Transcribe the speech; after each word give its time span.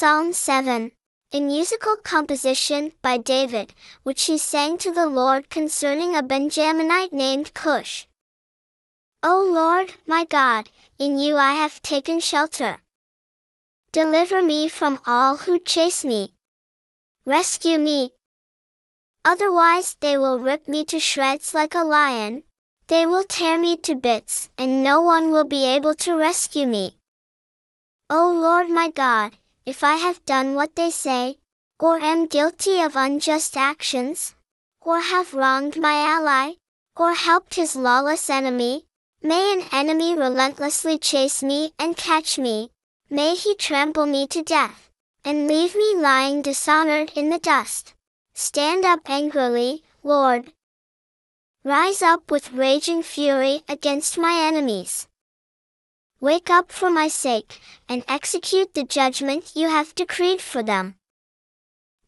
Psalm 0.00 0.32
7, 0.32 0.92
a 1.34 1.40
musical 1.40 1.94
composition 1.94 2.92
by 3.02 3.18
David, 3.18 3.74
which 4.02 4.24
he 4.24 4.38
sang 4.38 4.78
to 4.78 4.90
the 4.90 5.06
Lord 5.06 5.50
concerning 5.50 6.16
a 6.16 6.22
Benjaminite 6.22 7.12
named 7.12 7.52
Cush. 7.52 8.06
O 9.22 9.44
Lord, 9.44 9.92
my 10.06 10.24
God, 10.24 10.70
in 10.98 11.18
you 11.18 11.36
I 11.36 11.52
have 11.52 11.82
taken 11.82 12.18
shelter. 12.18 12.78
Deliver 13.92 14.40
me 14.40 14.70
from 14.70 15.00
all 15.04 15.36
who 15.36 15.58
chase 15.58 16.02
me. 16.02 16.32
Rescue 17.26 17.76
me. 17.76 18.12
Otherwise 19.22 19.98
they 20.00 20.16
will 20.16 20.38
rip 20.38 20.66
me 20.66 20.82
to 20.86 20.98
shreds 20.98 21.52
like 21.52 21.74
a 21.74 21.84
lion. 21.84 22.44
They 22.86 23.04
will 23.04 23.24
tear 23.24 23.58
me 23.58 23.76
to 23.82 23.94
bits, 23.96 24.48
and 24.56 24.82
no 24.82 25.02
one 25.02 25.30
will 25.30 25.44
be 25.44 25.66
able 25.66 25.94
to 25.96 26.16
rescue 26.16 26.66
me. 26.66 26.96
O 28.08 28.32
Lord 28.32 28.70
my 28.70 28.88
God, 28.88 29.36
if 29.70 29.84
I 29.84 29.94
have 29.94 30.24
done 30.24 30.56
what 30.56 30.74
they 30.74 30.90
say, 30.90 31.38
or 31.78 32.00
am 32.00 32.26
guilty 32.26 32.82
of 32.82 32.96
unjust 32.96 33.56
actions, 33.56 34.34
or 34.80 34.98
have 34.98 35.32
wronged 35.32 35.76
my 35.78 35.94
ally, 36.16 36.54
or 36.96 37.14
helped 37.14 37.54
his 37.54 37.76
lawless 37.76 38.28
enemy, 38.28 38.86
may 39.22 39.52
an 39.52 39.62
enemy 39.70 40.12
relentlessly 40.16 40.98
chase 40.98 41.40
me 41.40 41.72
and 41.78 41.96
catch 41.96 42.36
me, 42.36 42.70
May 43.08 43.36
he 43.36 43.54
trample 43.54 44.06
me 44.06 44.26
to 44.28 44.42
death, 44.42 44.90
and 45.24 45.46
leave 45.46 45.76
me 45.76 45.94
lying 45.96 46.42
dishonored 46.42 47.12
in 47.14 47.30
the 47.30 47.38
dust. 47.38 47.94
Stand 48.34 48.84
up 48.84 49.08
angrily, 49.08 49.84
Lord. 50.02 50.52
Rise 51.62 52.02
up 52.02 52.30
with 52.30 52.52
raging 52.52 53.02
fury 53.04 53.62
against 53.68 54.18
my 54.18 54.34
enemies. 54.48 55.06
Wake 56.20 56.50
up 56.50 56.70
for 56.70 56.90
my 56.90 57.08
sake, 57.08 57.60
and 57.88 58.04
execute 58.06 58.74
the 58.74 58.84
judgment 58.84 59.52
you 59.54 59.68
have 59.68 59.94
decreed 59.94 60.42
for 60.42 60.62
them. 60.62 60.96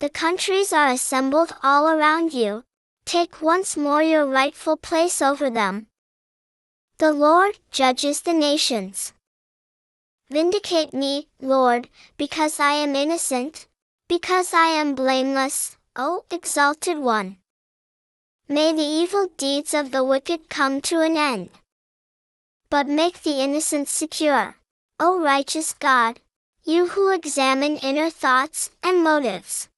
The 0.00 0.08
countries 0.08 0.72
are 0.72 0.88
assembled 0.88 1.54
all 1.62 1.86
around 1.86 2.32
you. 2.32 2.64
Take 3.04 3.40
once 3.40 3.76
more 3.76 4.02
your 4.02 4.26
rightful 4.26 4.76
place 4.76 5.22
over 5.22 5.48
them. 5.48 5.86
The 6.98 7.12
Lord 7.12 7.58
judges 7.70 8.22
the 8.22 8.32
nations. 8.32 9.12
Vindicate 10.28 10.92
me, 10.92 11.28
Lord, 11.40 11.88
because 12.16 12.58
I 12.58 12.72
am 12.72 12.96
innocent, 12.96 13.68
because 14.08 14.52
I 14.52 14.66
am 14.68 14.94
blameless, 14.94 15.76
O 15.94 16.24
exalted 16.30 16.98
one. 16.98 17.36
May 18.48 18.72
the 18.72 18.82
evil 18.82 19.28
deeds 19.36 19.72
of 19.72 19.92
the 19.92 20.02
wicked 20.02 20.48
come 20.48 20.80
to 20.82 21.00
an 21.00 21.16
end. 21.16 21.50
But 22.70 22.86
make 22.86 23.22
the 23.22 23.40
innocent 23.40 23.88
secure, 23.88 24.56
O 24.98 25.20
righteous 25.20 25.74
God, 25.74 26.20
you 26.64 26.88
who 26.88 27.12
examine 27.12 27.76
inner 27.78 28.10
thoughts 28.10 28.70
and 28.82 29.04
motives. 29.04 29.68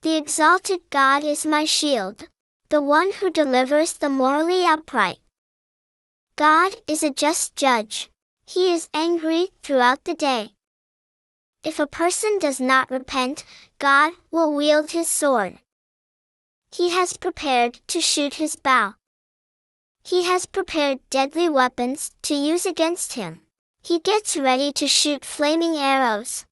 The 0.00 0.16
exalted 0.16 0.80
God 0.90 1.22
is 1.22 1.46
my 1.46 1.64
shield, 1.64 2.28
the 2.70 2.82
one 2.82 3.12
who 3.12 3.30
delivers 3.30 3.92
the 3.92 4.08
morally 4.08 4.66
upright. 4.66 5.18
God 6.36 6.74
is 6.88 7.02
a 7.02 7.10
just 7.10 7.54
judge 7.54 8.10
he 8.46 8.72
is 8.72 8.88
angry 8.92 9.48
throughout 9.62 10.04
the 10.04 10.14
day. 10.14 10.50
If 11.64 11.78
a 11.78 11.86
person 11.86 12.38
does 12.38 12.60
not 12.60 12.90
repent, 12.90 13.44
God 13.78 14.12
will 14.30 14.52
wield 14.52 14.90
his 14.90 15.08
sword. 15.08 15.58
He 16.70 16.90
has 16.90 17.16
prepared 17.16 17.80
to 17.86 18.00
shoot 18.00 18.34
his 18.34 18.56
bow. 18.56 18.94
He 20.04 20.24
has 20.24 20.46
prepared 20.46 20.98
deadly 21.10 21.48
weapons 21.48 22.10
to 22.22 22.34
use 22.34 22.66
against 22.66 23.14
him. 23.14 23.42
He 23.82 23.98
gets 23.98 24.36
ready 24.36 24.72
to 24.72 24.86
shoot 24.86 25.24
flaming 25.24 25.76
arrows. 25.76 26.44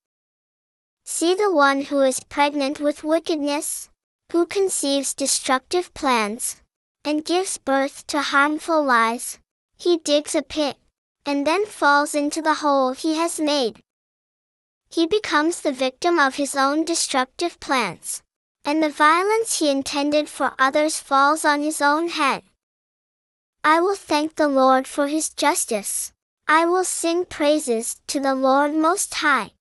See 1.05 1.35
the 1.35 1.53
one 1.53 1.83
who 1.83 2.01
is 2.01 2.21
pregnant 2.21 2.81
with 2.81 3.05
wickedness, 3.05 3.89
who 4.33 4.47
conceives 4.47 5.15
destructive 5.15 5.93
plans, 5.95 6.63
and 7.05 7.25
gives 7.25 7.59
birth 7.59 8.07
to 8.09 8.23
harmful 8.23 8.85
lies. 8.85 9.39
He 9.77 9.99
digs 9.99 10.35
a 10.35 10.43
pit 10.43 10.77
and 11.27 11.47
then 11.47 11.67
falls 11.67 12.15
into 12.15 12.41
the 12.43 12.55
hole 12.55 12.93
he 12.93 13.17
has 13.17 13.39
made. 13.41 13.81
He 14.89 15.07
becomes 15.07 15.61
the 15.61 15.73
victim 15.73 16.19
of 16.19 16.35
his 16.35 16.57
own 16.57 16.85
destructive 16.85 17.61
plans, 17.61 18.23
and 18.65 18.83
the 18.83 18.91
violence 18.91 19.59
he 19.59 19.71
intended 19.71 20.29
for 20.29 20.55
others 20.59 20.99
falls 20.99 21.45
on 21.45 21.63
his 21.63 21.81
own 21.81 22.09
head. 22.09 22.43
I 23.63 23.81
will 23.81 23.95
thank 23.95 24.37
the 24.37 24.49
Lord 24.49 24.87
for 24.87 25.09
his 25.09 25.29
justice. 25.29 26.13
I 26.49 26.65
will 26.65 26.85
sing 26.85 27.27
praises 27.27 28.01
to 28.07 28.19
the 28.19 28.35
Lord 28.35 28.75
Most 28.75 29.13
High. 29.15 29.53